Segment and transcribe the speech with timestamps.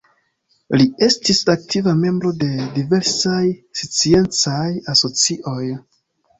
[0.79, 3.45] Li estis aktiva membro de diversaj
[3.83, 5.63] sciencaj asocioj.